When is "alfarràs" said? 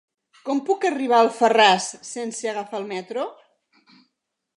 1.25-1.89